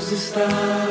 [0.00, 0.46] Deus está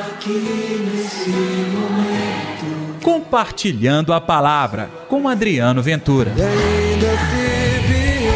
[0.08, 3.02] aqui nesse momento.
[3.04, 6.32] Compartilhando a palavra com Adriano Ventura.
[6.38, 8.30] E ainda se vier,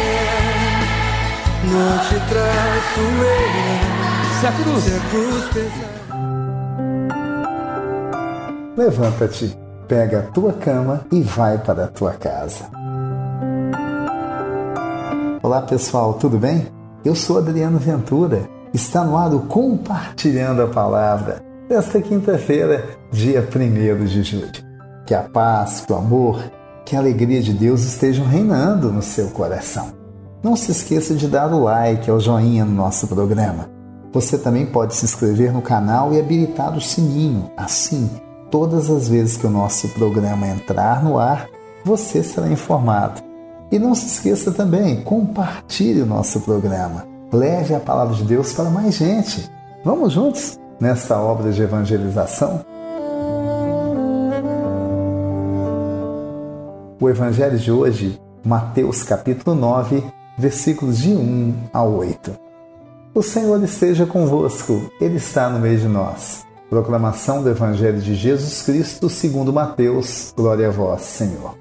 [1.70, 4.40] não te traço eu.
[4.40, 5.94] Se a cruz, Se a cruz pesar.
[8.76, 9.56] Levanta-te,
[9.86, 12.68] pega a tua cama e vai para a tua casa.
[15.40, 16.66] Olá pessoal, tudo bem?
[17.04, 18.53] Eu sou Adriano Ventura.
[18.74, 24.50] Está no ar o Compartilhando a Palavra desta quinta-feira, dia 1 de julho.
[25.06, 26.42] Que a paz, que o amor,
[26.84, 29.92] que a alegria de Deus estejam reinando no seu coração.
[30.42, 33.70] Não se esqueça de dar o like, o joinha no nosso programa.
[34.12, 37.52] Você também pode se inscrever no canal e habilitar o sininho.
[37.56, 38.10] Assim,
[38.50, 41.48] todas as vezes que o nosso programa entrar no ar,
[41.84, 43.22] você será informado.
[43.70, 47.13] E não se esqueça também, compartilhe o nosso programa.
[47.32, 49.50] Leve a palavra de Deus para mais gente.
[49.84, 52.64] Vamos juntos nesta obra de evangelização?
[57.00, 60.02] O evangelho de hoje, Mateus capítulo 9,
[60.38, 62.34] versículos de 1 a 8.
[63.14, 66.44] O Senhor esteja convosco, Ele está no meio de nós.
[66.68, 70.32] Proclamação do Evangelho de Jesus Cristo segundo Mateus.
[70.36, 71.54] Glória a vós, Senhor.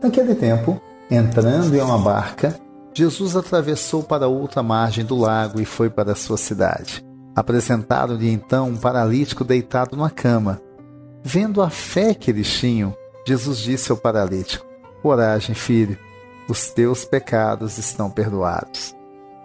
[0.00, 2.54] Naquele tempo, entrando em uma barca,
[2.94, 7.04] Jesus atravessou para outra margem do lago e foi para sua cidade.
[7.34, 10.60] Apresentaram-lhe então um paralítico deitado numa cama.
[11.24, 12.94] Vendo a fé que eles tinham,
[13.26, 14.66] Jesus disse ao paralítico:
[15.02, 15.98] Coragem, filho,
[16.48, 18.94] os teus pecados estão perdoados.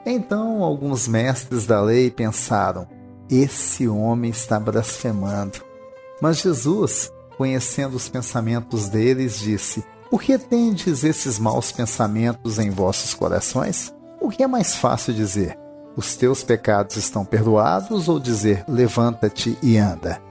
[0.06, 2.88] Então alguns mestres da lei pensaram:
[3.30, 5.60] Esse homem está blasfemando.
[6.22, 13.14] Mas Jesus, conhecendo os pensamentos deles, disse: Por que tendes esses maus pensamentos em vossos
[13.14, 13.94] corações?
[14.22, 15.58] O que é mais fácil dizer?
[15.98, 20.22] Os teus pecados estão perdoados ou dizer: Levanta-te e anda?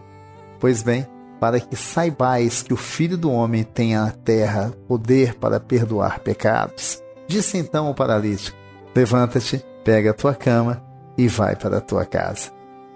[0.58, 1.06] Pois bem,
[1.38, 7.02] para que saibais que o Filho do Homem tem na terra poder para perdoar pecados,
[7.28, 8.56] disse então o paralítico:
[8.94, 10.82] Levanta-te, pega a tua cama
[11.18, 12.50] e vai para a tua casa.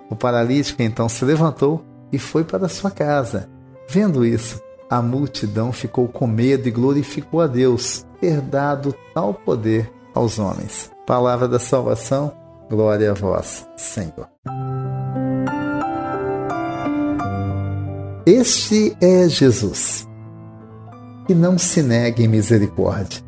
[0.08, 3.48] O paralítico então se levantou e foi para sua casa.
[3.88, 9.88] Vendo isso, a multidão ficou com medo e glorificou a Deus, ter dado tal poder
[10.12, 10.90] aos homens.
[11.06, 12.32] Palavra da salvação,
[12.68, 14.28] glória a vós, Senhor.
[18.26, 20.08] Este é Jesus,
[21.26, 23.22] que não se nega em misericórdia.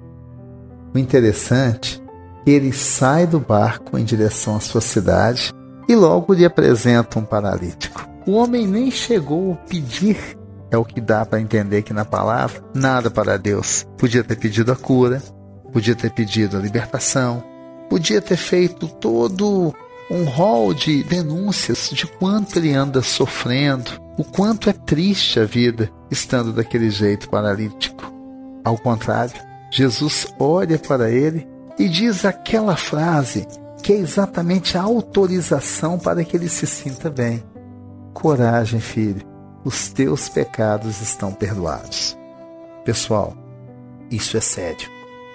[0.92, 2.02] O interessante
[2.40, 5.52] é que ele sai do barco em direção à sua cidade
[5.88, 8.04] e logo lhe apresenta um paralítico.
[8.26, 10.36] O homem nem chegou a pedir,
[10.72, 13.86] é o que dá para entender que na palavra, nada para Deus.
[13.98, 15.22] Podia ter pedido a cura,
[15.70, 17.44] podia ter pedido a libertação,
[17.90, 19.74] podia ter feito todo
[20.10, 25.90] um rol de denúncias de quanto ele anda sofrendo, o quanto é triste a vida
[26.10, 28.10] estando daquele jeito paralítico.
[28.64, 29.34] Ao contrário,
[29.70, 31.46] Jesus olha para ele
[31.78, 33.46] e diz aquela frase
[33.82, 37.42] que é exatamente a autorização para que ele se sinta bem.
[38.14, 39.31] Coragem, filho,
[39.64, 42.16] os teus pecados estão perdoados.
[42.84, 43.34] Pessoal,
[44.10, 44.88] isso é sério.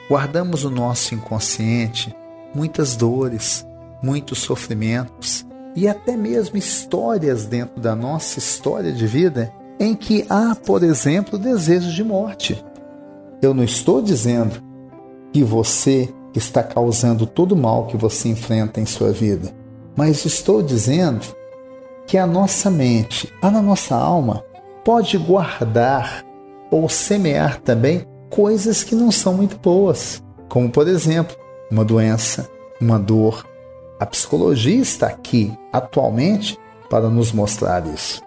[0.09, 2.15] Guardamos o nosso inconsciente
[2.53, 3.65] muitas dores,
[4.01, 5.45] muitos sofrimentos
[5.75, 11.37] e até mesmo histórias dentro da nossa história de vida em que há, por exemplo,
[11.37, 12.63] desejos de morte.
[13.41, 14.55] Eu não estou dizendo
[15.31, 19.53] que você está causando todo o mal que você enfrenta em sua vida,
[19.95, 21.25] mas estou dizendo
[22.07, 24.43] que a nossa mente, a nossa alma,
[24.83, 26.23] pode guardar
[26.71, 31.35] ou semear também coisas que não são muito boas, como por exemplo,
[31.69, 33.45] uma doença, uma dor,
[33.99, 36.57] a psicologia está aqui atualmente
[36.89, 38.21] para nos mostrar isso.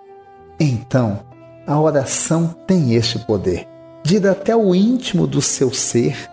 [0.58, 1.20] Então,
[1.66, 3.66] a oração tem este poder
[4.02, 6.28] de ir até o íntimo do seu ser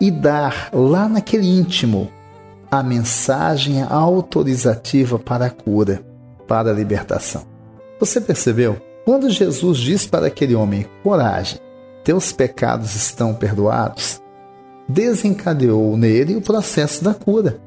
[0.00, 2.08] e dar lá naquele íntimo
[2.70, 6.04] a mensagem autorizativa para a cura,
[6.46, 7.42] para a libertação.
[7.98, 8.76] Você percebeu?
[9.04, 11.58] Quando Jesus diz para aquele homem: coragem,
[12.02, 14.22] teus pecados estão perdoados,
[14.88, 17.58] desencadeou nele o processo da cura.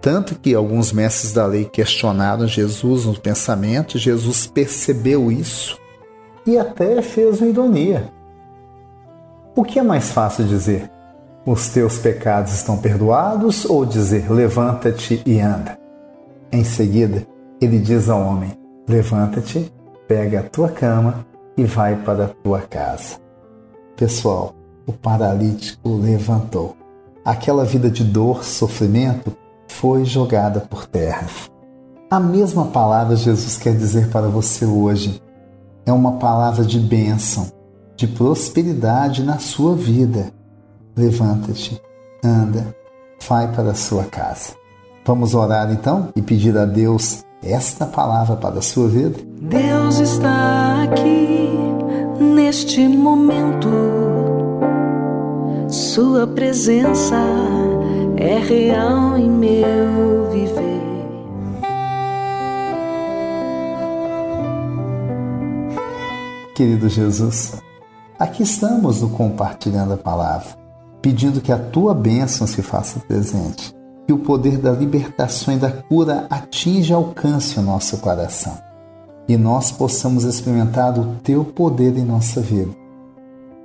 [0.00, 5.78] Tanto que alguns mestres da lei questionaram Jesus no pensamento, Jesus percebeu isso
[6.46, 8.12] e até fez uma ironia.
[9.56, 10.90] O que é mais fácil dizer?
[11.46, 15.78] Os teus pecados estão perdoados ou dizer levanta-te e anda?
[16.52, 17.26] Em seguida,
[17.60, 18.52] ele diz ao homem:
[18.88, 19.72] levanta-te,
[20.06, 23.18] pega a tua cama e vai para a tua casa.
[23.96, 24.54] Pessoal,
[24.86, 26.76] o paralítico levantou.
[27.24, 29.34] Aquela vida de dor, sofrimento,
[29.68, 31.26] foi jogada por terra.
[32.10, 35.22] A mesma palavra Jesus quer dizer para você hoje.
[35.86, 37.50] É uma palavra de bênção,
[37.96, 40.32] de prosperidade na sua vida.
[40.96, 41.80] Levanta-te,
[42.22, 42.74] anda,
[43.28, 44.54] vai para a sua casa.
[45.04, 49.18] Vamos orar então e pedir a Deus esta palavra para a sua vida?
[49.40, 51.50] Deus está aqui
[52.18, 53.68] neste momento.
[55.68, 57.16] Sua presença
[58.16, 60.74] é real em meu viver.
[66.54, 67.54] Querido Jesus,
[68.18, 70.56] aqui estamos no compartilhando a palavra,
[71.02, 73.74] pedindo que a tua bênção se faça presente,
[74.06, 78.64] que o poder da libertação e da cura atinja e alcance o nosso coração
[79.28, 82.72] e nós possamos experimentar o teu poder em nossa vida.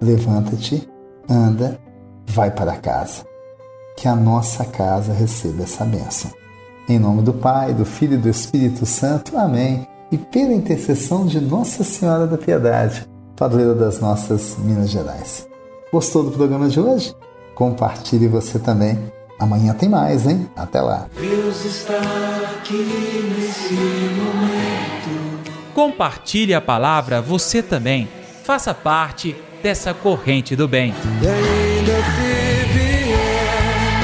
[0.02, 0.88] Levanta-te,
[1.30, 1.78] anda,
[2.26, 3.26] vai para casa.
[3.98, 6.32] Que a nossa casa receba essa bênção.
[6.88, 9.38] Em nome do Pai, do Filho e do Espírito Santo.
[9.38, 15.48] Amém e pela intercessão de Nossa Senhora da Piedade, padroeira das nossas Minas Gerais.
[15.92, 17.16] Gostou do programa de hoje?
[17.54, 18.98] Compartilhe você também.
[19.40, 20.50] Amanhã tem mais, hein?
[20.56, 21.08] Até lá.
[21.18, 21.98] Deus está
[22.58, 25.40] aqui nesse momento.
[25.74, 28.10] Compartilhe a palavra você também.
[28.44, 30.94] Faça parte dessa corrente do bem.
[31.22, 34.04] E ainda se vier,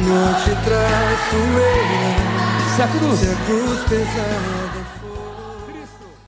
[0.00, 2.76] não te traço eu.
[2.76, 4.63] Se a cruz Se a cruz pesar.